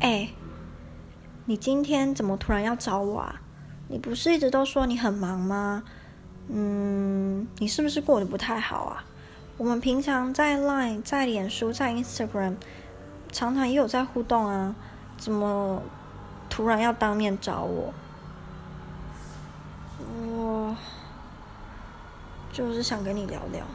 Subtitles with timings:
[0.00, 0.30] 哎，
[1.44, 3.40] 你今天怎么突然要找我啊？
[3.88, 5.82] 你不是一直都说你很忙吗？
[6.48, 9.04] 嗯，你是不是过得不太好啊？
[9.58, 12.56] 我们平常在 Line、在脸书、在 Instagram，
[13.30, 14.74] 常常也有在互动啊，
[15.18, 15.82] 怎么
[16.48, 17.92] 突然要当面找我？
[20.26, 20.74] 我
[22.50, 23.66] 就是想跟你聊聊，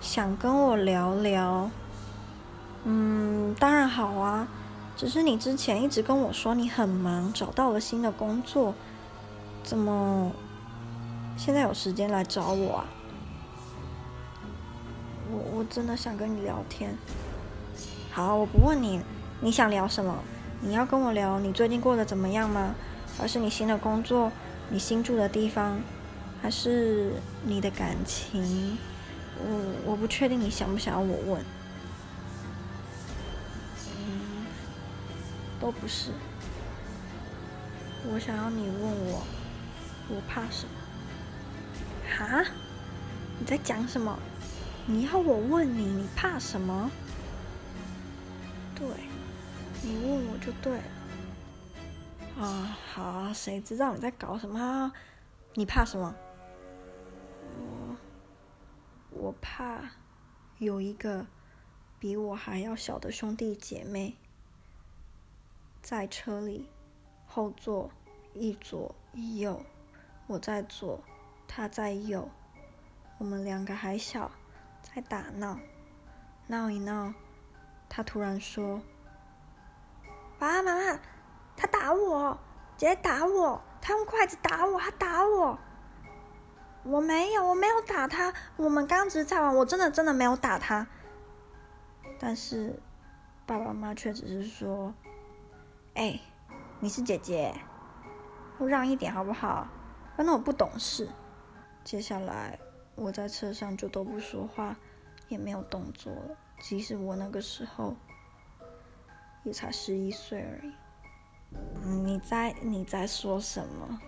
[0.00, 1.70] 想跟我聊聊。
[2.84, 4.48] 嗯，当然好啊，
[4.96, 8.74] 只是你之前一直跟我说你很忙，找到了新的工作，
[9.64, 10.30] 怎么
[11.36, 12.84] 现在有时间来找我啊？
[15.30, 16.96] 我我真的想跟你聊天。
[18.12, 19.00] 好，我不问你，
[19.40, 20.14] 你想聊什么？
[20.60, 22.74] 你要跟我聊你最近过得怎么样吗？
[23.18, 24.30] 还是你新的工作，
[24.70, 25.80] 你新住的地方，
[26.40, 27.14] 还是
[27.44, 28.78] 你的感情？
[29.38, 31.44] 我我不确定你想不想要我问。
[35.62, 36.10] 都不是，
[38.12, 39.22] 我想要你问我，
[40.08, 40.74] 我怕什么？
[42.18, 42.44] 哈？
[43.38, 44.18] 你在讲什么？
[44.86, 46.90] 你要我问你，你怕什么？
[48.74, 48.88] 对，
[49.84, 52.44] 你问我就对了。
[52.44, 54.92] 啊，好，谁知道你在搞什么？
[55.54, 56.12] 你怕什么？
[57.56, 57.96] 我，
[59.10, 59.78] 我怕
[60.58, 61.24] 有一个
[62.00, 64.16] 比我还要小的兄弟姐妹。
[65.82, 66.70] 在车里，
[67.26, 67.90] 后座
[68.34, 69.60] 一左一右，
[70.28, 71.00] 我在左，
[71.48, 72.28] 他在右，
[73.18, 74.30] 我们两个还小，
[74.80, 75.58] 在打闹，
[76.46, 77.12] 闹一闹，
[77.88, 78.80] 他突然说
[80.38, 81.00] ：“爸爸妈妈，
[81.56, 82.38] 他打我，
[82.76, 85.58] 姐姐打我，他用筷子打我，他打我。”
[86.84, 90.86] 我没有，我没有打他，我们刚只是在玩，我真的真的没有打他。
[92.20, 92.80] 但是
[93.44, 94.94] 爸爸妈妈却只是说。
[95.94, 96.18] 哎，
[96.80, 97.52] 你是姐姐，
[98.56, 99.68] 我让一点好不好？
[100.16, 101.06] 反正我不懂事。
[101.84, 102.58] 接下来
[102.94, 104.74] 我在车上就都不说话，
[105.28, 106.36] 也没有动作了。
[106.60, 107.94] 即使我那个时候
[109.44, 110.72] 也才十一岁而已。
[111.84, 114.00] 你在你在说什么？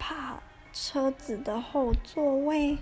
[0.00, 2.76] 怕车子的后座位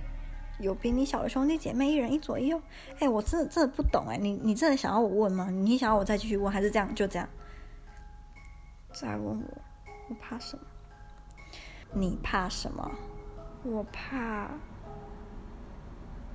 [0.58, 2.58] 有比你小的兄弟姐妹一人一左右？
[3.00, 5.50] 哎，我真的真的不懂哎，你你真的想要我问吗？
[5.50, 7.28] 你想要我再继续问，还是这样就这样？
[8.94, 9.62] 再问我，
[10.08, 10.64] 我怕什么？
[11.92, 12.92] 你怕什么？
[13.64, 14.48] 我怕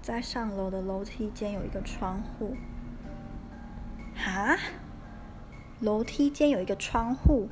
[0.02, 2.58] 在上楼的楼梯间有一个窗户。
[4.14, 4.58] 哈？
[5.80, 7.48] 楼梯间有一个窗户？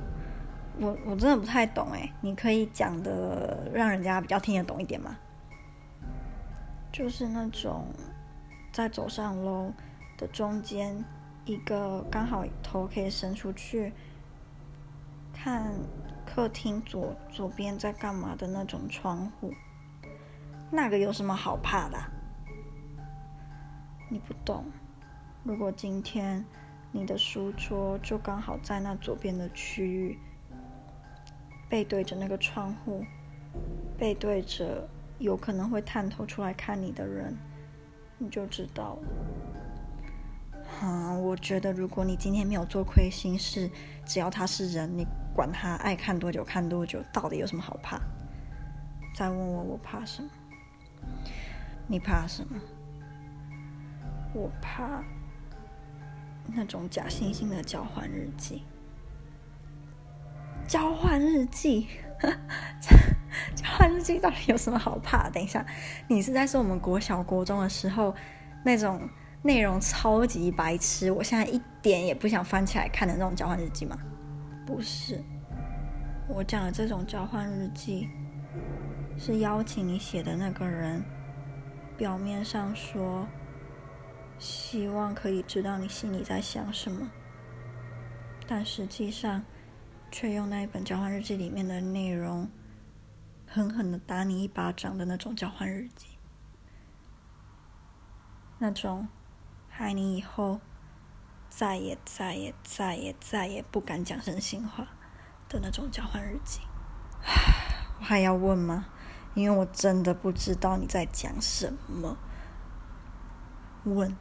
[0.78, 5.16] 我我真的不太懂哎，你可以讲的让人家比较听得懂一点吗？
[6.92, 7.86] 就是那种
[8.70, 9.72] 在走上楼
[10.18, 11.02] 的中间，
[11.46, 13.94] 一个刚好头可以伸出去。
[15.40, 15.72] 看
[16.26, 19.52] 客厅左左边在干嘛的那种窗户，
[20.68, 21.96] 那个有什么好怕的？
[24.10, 24.64] 你不懂。
[25.44, 26.44] 如果今天
[26.90, 30.18] 你的书桌就刚好在那左边的区域，
[31.68, 33.04] 背对着那个窗户，
[33.96, 34.88] 背对着
[35.18, 37.34] 有可能会探头出来看你的人，
[38.18, 39.08] 你就知道了。
[40.80, 43.68] 嗯，我觉得如果你今天没有做亏心事，
[44.06, 48.00] 只要他是人，你管他爱看多久看多久，到底有什么好怕？
[49.12, 50.28] 再问我，我怕什么？
[51.88, 52.60] 你怕什么？
[54.32, 55.02] 我怕
[56.46, 58.62] 那种假惺惺的交换日记。
[60.68, 61.88] 交换日记？
[63.56, 65.28] 交换日记到底有什么好怕？
[65.30, 65.66] 等一下，
[66.06, 68.14] 你是在说我们国小国中的时候
[68.64, 69.08] 那种？
[69.42, 73.96] 内容超级白痴，我现在一点也不想翻起来看的那种交换日记吗？
[74.66, 75.22] 不是，
[76.28, 78.08] 我讲的这种交换日记，
[79.16, 81.02] 是邀请你写的那个人，
[81.96, 83.26] 表面上说
[84.38, 87.08] 希望可以知道你心里在想什么，
[88.46, 89.44] 但实际上
[90.10, 92.50] 却用那一本交换日记里面的内容，
[93.46, 96.08] 狠狠的打你一巴掌的那种交换日记，
[98.58, 99.06] 那种。
[99.78, 100.58] 爱你以后
[101.48, 104.84] 再也再也再也再也不敢讲真心话
[105.48, 106.60] 的那种交换日记，
[108.00, 108.86] 我还要问吗？
[109.34, 112.16] 因为我真的不知道你在讲什么。
[113.84, 114.16] 问，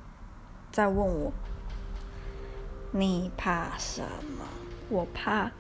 [0.72, 1.34] 再问我，
[2.92, 4.04] 你怕什
[4.38, 4.46] 么？
[4.90, 5.52] 我怕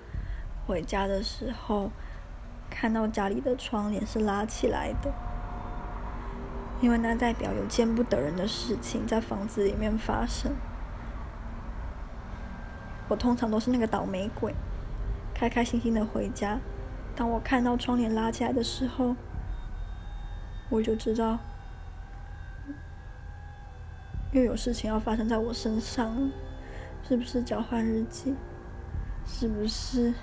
[0.68, 1.92] 回家的时候
[2.70, 5.12] 看到家里的窗帘是拉起来的。
[6.80, 10.54] 因为那代表有见不得人的事情在房子里面发生。
[13.08, 14.54] 我通常都是那个倒霉鬼，
[15.34, 16.60] 开开心心的回家。
[17.16, 19.16] 当我看到窗帘拉起来的时候，
[20.70, 21.40] 我就知道
[24.34, 26.30] 又有事情要发生在我身上了，
[27.08, 28.36] 是不是交换日记？
[29.26, 30.14] 是不是？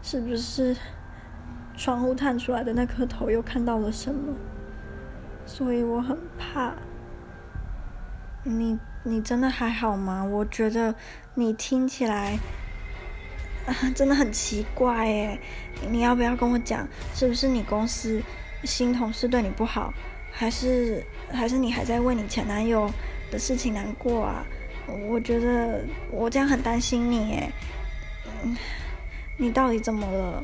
[0.00, 0.76] 是不是
[1.76, 4.34] 窗户探出来的那颗头又看到了什么？
[5.48, 6.74] 所以我很怕。
[8.44, 10.22] 你你真的还好吗？
[10.22, 10.94] 我觉得
[11.34, 12.38] 你听起来。
[13.66, 15.40] 啊， 真的很奇怪诶，
[15.90, 18.22] 你要不要跟我讲，是不是你公司
[18.64, 19.92] 新同事对你不好，
[20.32, 22.90] 还是还是你还在为你前男友
[23.30, 24.46] 的事情难过啊？
[25.10, 27.52] 我觉得我这样很担心你诶，
[28.42, 28.56] 嗯，
[29.36, 30.42] 你到底怎么了？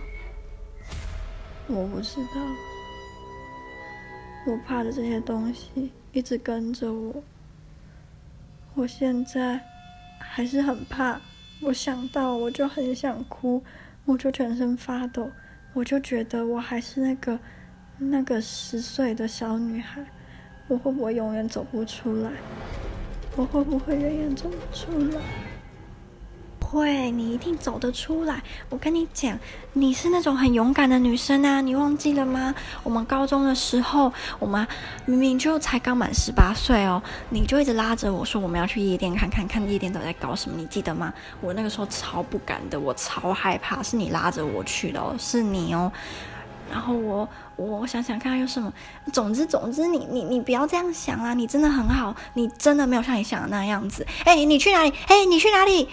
[1.67, 2.41] 我不知道，
[4.47, 7.23] 我怕的这些东西一直跟着我，
[8.75, 9.59] 我现在
[10.19, 11.21] 还是很怕。
[11.63, 13.63] 我想到我就很想哭，
[14.05, 15.31] 我就全身发抖，
[15.73, 17.39] 我就觉得我还是那个
[17.97, 20.05] 那个十岁的小女孩，
[20.69, 22.31] 我会不会永远走不出来？
[23.37, 25.23] 我会不会永远走不出来？
[26.75, 28.43] 会，你一定走得出来。
[28.69, 29.39] 我跟你讲，
[29.75, 32.53] 你是那种很勇敢的女生啊，你忘记了吗？
[32.83, 34.67] 我们高中的时候，我们
[35.07, 37.01] 明明就才刚满十八岁哦，
[37.31, 41.15] 你就一直拉着我说我们要去夜店看看，看夜店都在搞什么，你记得吗？
[41.41, 45.93] 我那个时候超不敢的，我超害怕，是你拉着我去的哦，是你哦。
[46.73, 48.73] 然后我我想想看有什么，
[49.13, 54.05] 总之总之你你你不要这样想啊，你真的很好，你真的没有像你想的那样子。
[54.25, 54.93] 哎，你去哪里？
[55.07, 55.89] 哎，你去哪里？